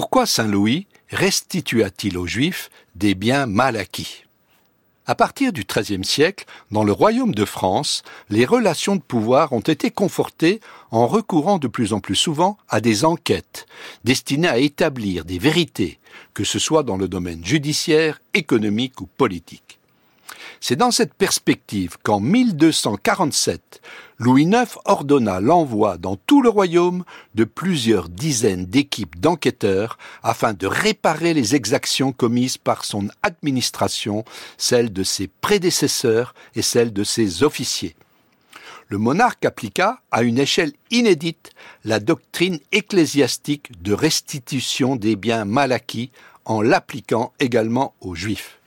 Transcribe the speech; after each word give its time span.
Pourquoi 0.00 0.26
Saint 0.26 0.46
Louis 0.46 0.86
restitua-t-il 1.10 2.16
aux 2.18 2.28
Juifs 2.28 2.70
des 2.94 3.16
biens 3.16 3.46
mal 3.46 3.76
acquis? 3.76 4.22
À 5.06 5.16
partir 5.16 5.52
du 5.52 5.64
XIIIe 5.64 6.04
siècle, 6.04 6.44
dans 6.70 6.84
le 6.84 6.92
royaume 6.92 7.34
de 7.34 7.44
France, 7.44 8.04
les 8.30 8.44
relations 8.44 8.94
de 8.94 9.00
pouvoir 9.00 9.52
ont 9.52 9.58
été 9.58 9.90
confortées 9.90 10.60
en 10.92 11.08
recourant 11.08 11.58
de 11.58 11.66
plus 11.66 11.92
en 11.92 11.98
plus 11.98 12.14
souvent 12.14 12.58
à 12.68 12.80
des 12.80 13.04
enquêtes 13.04 13.66
destinées 14.04 14.46
à 14.46 14.58
établir 14.58 15.24
des 15.24 15.40
vérités, 15.40 15.98
que 16.32 16.44
ce 16.44 16.60
soit 16.60 16.84
dans 16.84 16.96
le 16.96 17.08
domaine 17.08 17.44
judiciaire, 17.44 18.20
économique 18.34 19.00
ou 19.00 19.06
politique. 19.06 19.77
C'est 20.60 20.76
dans 20.76 20.90
cette 20.90 21.14
perspective 21.14 21.96
qu'en 22.02 22.20
1247, 22.20 23.80
Louis 24.18 24.44
IX 24.44 24.66
ordonna 24.84 25.40
l'envoi 25.40 25.96
dans 25.96 26.16
tout 26.16 26.42
le 26.42 26.48
royaume 26.48 27.04
de 27.36 27.44
plusieurs 27.44 28.08
dizaines 28.08 28.66
d'équipes 28.66 29.20
d'enquêteurs 29.20 29.96
afin 30.22 30.54
de 30.54 30.66
réparer 30.66 31.34
les 31.34 31.54
exactions 31.54 32.12
commises 32.12 32.58
par 32.58 32.84
son 32.84 33.08
administration, 33.22 34.24
celles 34.56 34.92
de 34.92 35.04
ses 35.04 35.28
prédécesseurs 35.28 36.34
et 36.56 36.62
celles 36.62 36.92
de 36.92 37.04
ses 37.04 37.44
officiers. 37.44 37.94
Le 38.88 38.98
monarque 38.98 39.44
appliqua, 39.44 40.00
à 40.10 40.22
une 40.22 40.38
échelle 40.38 40.72
inédite, 40.90 41.50
la 41.84 42.00
doctrine 42.00 42.58
ecclésiastique 42.72 43.82
de 43.82 43.92
restitution 43.92 44.96
des 44.96 45.14
biens 45.14 45.44
mal 45.44 45.72
acquis 45.72 46.10
en 46.46 46.62
l'appliquant 46.62 47.32
également 47.38 47.94
aux 48.00 48.14
juifs. 48.14 48.57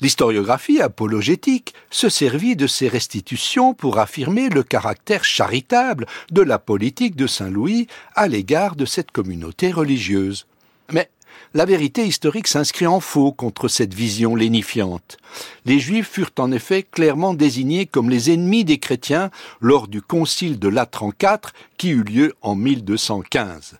L'historiographie 0.00 0.80
apologétique 0.80 1.74
se 1.90 2.08
servit 2.08 2.56
de 2.56 2.66
ces 2.66 2.88
restitutions 2.88 3.74
pour 3.74 3.98
affirmer 3.98 4.48
le 4.48 4.62
caractère 4.62 5.24
charitable 5.24 6.06
de 6.30 6.42
la 6.42 6.58
politique 6.58 7.16
de 7.16 7.26
Saint 7.26 7.50
Louis 7.50 7.86
à 8.14 8.28
l'égard 8.28 8.76
de 8.76 8.84
cette 8.84 9.10
communauté 9.10 9.70
religieuse. 9.72 10.46
Mais 10.92 11.10
la 11.54 11.64
vérité 11.64 12.06
historique 12.06 12.48
s'inscrit 12.48 12.86
en 12.86 13.00
faux 13.00 13.32
contre 13.32 13.68
cette 13.68 13.94
vision 13.94 14.34
lénifiante. 14.34 15.16
Les 15.64 15.78
Juifs 15.78 16.10
furent 16.10 16.32
en 16.38 16.52
effet 16.52 16.82
clairement 16.82 17.34
désignés 17.34 17.86
comme 17.86 18.10
les 18.10 18.30
ennemis 18.30 18.64
des 18.64 18.78
chrétiens 18.78 19.30
lors 19.60 19.88
du 19.88 20.02
concile 20.02 20.58
de 20.58 20.68
Latran 20.68 21.12
IV 21.20 21.52
qui 21.78 21.90
eut 21.90 22.04
lieu 22.04 22.34
en 22.42 22.54
1215. 22.56 23.78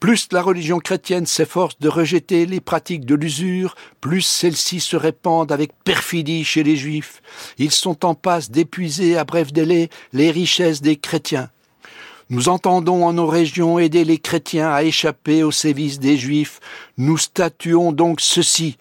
Plus 0.00 0.28
la 0.30 0.42
religion 0.42 0.78
chrétienne 0.78 1.24
s'efforce 1.24 1.78
de 1.78 1.88
rejeter 1.88 2.44
les 2.44 2.60
pratiques 2.60 3.06
de 3.06 3.14
l'usure, 3.14 3.74
plus 4.02 4.20
celles-ci 4.20 4.80
se 4.80 4.94
répandent 4.94 5.52
avec 5.52 5.72
perfidie 5.84 6.44
chez 6.44 6.62
les 6.62 6.76
juifs. 6.76 7.22
Ils 7.58 7.70
sont 7.70 8.04
en 8.04 8.14
passe 8.14 8.50
d'épuiser 8.50 9.16
à 9.16 9.24
bref 9.24 9.54
délai 9.54 9.88
les 10.12 10.30
richesses 10.30 10.82
des 10.82 10.96
chrétiens. 10.96 11.48
Nous 12.28 12.48
entendons 12.48 13.06
en 13.06 13.14
nos 13.14 13.26
régions 13.26 13.78
aider 13.78 14.04
les 14.04 14.18
chrétiens 14.18 14.70
à 14.70 14.82
échapper 14.82 15.42
aux 15.42 15.52
sévices 15.52 15.98
des 15.98 16.18
juifs. 16.18 16.60
Nous 16.98 17.16
statuons 17.16 17.92
donc 17.92 18.20
ceci. 18.20 18.76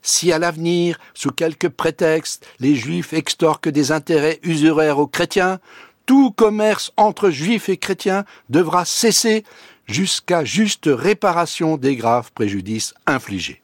Si 0.00 0.32
à 0.32 0.38
l'avenir, 0.38 0.98
sous 1.12 1.30
quelque 1.30 1.66
prétexte, 1.66 2.46
les 2.60 2.74
juifs 2.74 3.12
extorquent 3.12 3.68
des 3.68 3.92
intérêts 3.92 4.38
usuraires 4.42 4.98
aux 4.98 5.06
chrétiens, 5.06 5.58
tout 6.06 6.30
commerce 6.30 6.92
entre 6.96 7.30
juifs 7.30 7.68
et 7.68 7.78
chrétiens 7.78 8.24
devra 8.48 8.84
cesser 8.84 9.44
jusqu'à 9.86 10.44
juste 10.44 10.88
réparation 10.92 11.76
des 11.76 11.96
graves 11.96 12.32
préjudices 12.32 12.94
infligés. 13.06 13.60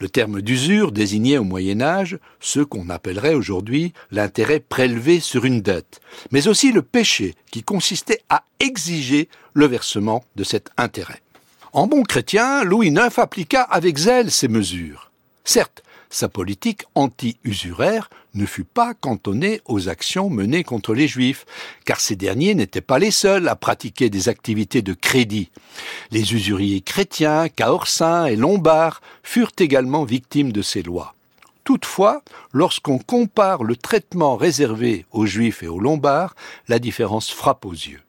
Le 0.00 0.08
terme 0.08 0.42
d'usure 0.42 0.92
désignait 0.92 1.38
au 1.38 1.44
Moyen 1.44 1.80
Âge 1.80 2.18
ce 2.38 2.60
qu'on 2.60 2.88
appellerait 2.88 3.34
aujourd'hui 3.34 3.92
l'intérêt 4.12 4.60
prélevé 4.60 5.18
sur 5.18 5.44
une 5.44 5.60
dette, 5.60 6.00
mais 6.30 6.46
aussi 6.46 6.70
le 6.70 6.82
péché 6.82 7.34
qui 7.50 7.64
consistait 7.64 8.22
à 8.28 8.44
exiger 8.60 9.28
le 9.54 9.66
versement 9.66 10.24
de 10.36 10.44
cet 10.44 10.70
intérêt. 10.76 11.20
En 11.72 11.88
bon 11.88 12.04
chrétien, 12.04 12.62
Louis 12.62 12.88
IX 12.88 13.18
appliqua 13.18 13.62
avec 13.62 13.98
zèle 13.98 14.30
ces 14.30 14.48
mesures. 14.48 15.10
Certes, 15.44 15.82
sa 16.10 16.28
politique 16.28 16.84
anti-usuraire 16.94 18.10
ne 18.34 18.46
fut 18.46 18.64
pas 18.64 18.94
cantonnée 18.94 19.60
aux 19.66 19.88
actions 19.88 20.30
menées 20.30 20.64
contre 20.64 20.94
les 20.94 21.08
Juifs, 21.08 21.44
car 21.84 22.00
ces 22.00 22.16
derniers 22.16 22.54
n'étaient 22.54 22.80
pas 22.80 22.98
les 22.98 23.10
seuls 23.10 23.48
à 23.48 23.56
pratiquer 23.56 24.10
des 24.10 24.28
activités 24.28 24.82
de 24.82 24.92
crédit. 24.92 25.50
Les 26.10 26.34
usuriers 26.34 26.80
chrétiens, 26.80 27.48
caorsins 27.48 28.26
et 28.26 28.36
lombards 28.36 29.00
furent 29.22 29.52
également 29.58 30.04
victimes 30.04 30.52
de 30.52 30.62
ces 30.62 30.82
lois. 30.82 31.14
Toutefois, 31.64 32.22
lorsqu'on 32.54 32.98
compare 32.98 33.62
le 33.62 33.76
traitement 33.76 34.36
réservé 34.36 35.04
aux 35.12 35.26
Juifs 35.26 35.62
et 35.62 35.68
aux 35.68 35.80
Lombards, 35.80 36.34
la 36.66 36.78
différence 36.78 37.30
frappe 37.30 37.66
aux 37.66 37.72
yeux. 37.72 38.00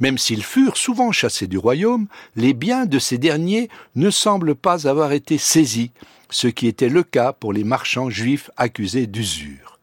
Même 0.00 0.18
s'ils 0.18 0.44
furent 0.44 0.76
souvent 0.76 1.12
chassés 1.12 1.46
du 1.46 1.58
royaume, 1.58 2.06
les 2.34 2.54
biens 2.54 2.86
de 2.86 2.98
ces 2.98 3.18
derniers 3.18 3.68
ne 3.94 4.10
semblent 4.10 4.54
pas 4.54 4.88
avoir 4.88 5.12
été 5.12 5.38
saisis, 5.38 5.90
ce 6.30 6.48
qui 6.48 6.66
était 6.66 6.88
le 6.88 7.02
cas 7.02 7.32
pour 7.32 7.52
les 7.52 7.64
marchands 7.64 8.10
juifs 8.10 8.50
accusés 8.56 9.06
d'usure. 9.06 9.78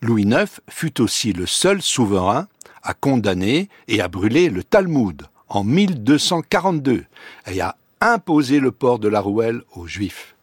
Louis 0.00 0.24
IX 0.24 0.60
fut 0.68 1.00
aussi 1.00 1.32
le 1.32 1.46
seul 1.46 1.82
souverain 1.82 2.48
à 2.82 2.94
condamner 2.94 3.68
et 3.88 4.00
à 4.00 4.08
brûler 4.08 4.48
le 4.48 4.64
Talmud 4.64 5.22
en 5.48 5.64
1242 5.64 7.04
et 7.46 7.60
à 7.60 7.76
imposer 8.00 8.58
le 8.58 8.72
port 8.72 8.98
de 8.98 9.08
la 9.08 9.20
rouelle 9.20 9.62
aux 9.76 9.86
Juifs. 9.86 10.34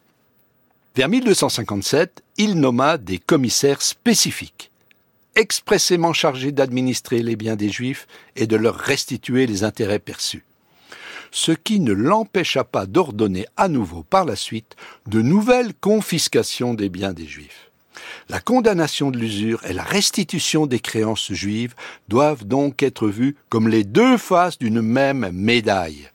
Vers 0.96 1.10
1257, 1.10 2.24
il 2.38 2.56
nomma 2.56 2.98
des 2.98 3.20
commissaires 3.20 3.82
spécifiques, 3.82 4.69
expressément 5.36 6.14
chargés 6.14 6.52
d'administrer 6.52 7.22
les 7.22 7.36
biens 7.36 7.56
des 7.56 7.70
Juifs 7.70 8.08
et 8.36 8.48
de 8.48 8.56
leur 8.56 8.76
restituer 8.76 9.48
les 9.48 9.64
intérêts 9.64 10.00
perçus 10.00 10.44
ce 11.32 11.52
qui 11.52 11.80
ne 11.80 11.94
l'empêcha 11.94 12.64
pas 12.64 12.86
d'ordonner 12.86 13.46
à 13.58 13.68
nouveau 13.68 14.04
par 14.04 14.26
la 14.26 14.36
suite 14.36 14.76
de 15.08 15.22
nouvelles 15.22 15.74
confiscations 15.74 16.74
des 16.74 16.90
biens 16.90 17.14
des 17.14 17.28
Juifs. 17.28 17.72
La 18.30 18.40
condamnation 18.40 19.12
de 19.12 19.18
l'usure 19.18 19.64
et 19.66 19.74
la 19.74 19.84
restitution 19.84 20.68
des 20.68 20.80
créances 20.80 21.32
juives 21.32 21.76
doivent 22.08 22.46
donc 22.46 22.82
être 22.84 23.08
vues 23.08 23.36
comme 23.50 23.68
les 23.68 23.84
deux 23.84 24.18
faces 24.18 24.58
d'une 24.58 24.82
même 24.82 25.30
médaille. 25.34 26.10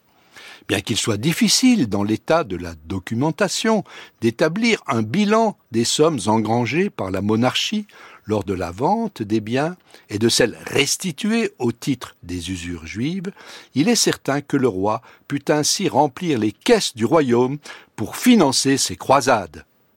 Bien 0.66 0.80
qu'il 0.80 0.96
soit 0.96 1.18
difficile, 1.18 1.88
dans 1.88 2.04
l'état 2.04 2.42
de 2.42 2.56
la 2.56 2.74
documentation, 2.86 3.84
d'établir 4.22 4.80
un 4.86 5.02
bilan 5.02 5.58
des 5.72 5.84
sommes 5.84 6.20
engrangées 6.26 6.88
par 6.88 7.10
la 7.10 7.20
monarchie 7.20 7.86
lors 8.26 8.44
de 8.44 8.54
la 8.54 8.70
vente 8.70 9.22
des 9.22 9.40
biens 9.40 9.76
et 10.08 10.18
de 10.18 10.28
celles 10.28 10.58
restituées 10.66 11.52
au 11.58 11.72
titre 11.72 12.16
des 12.22 12.50
usures 12.50 12.86
juives, 12.86 13.32
il 13.74 13.88
est 13.88 13.94
certain 13.94 14.40
que 14.40 14.56
le 14.56 14.68
roi 14.68 15.02
put 15.28 15.44
ainsi 15.48 15.88
remplir 15.88 16.38
les 16.38 16.52
caisses 16.52 16.94
du 16.94 17.04
royaume 17.04 17.58
pour 17.96 18.16
financer 18.16 18.76
ses 18.76 18.96
croisades. 18.96 19.64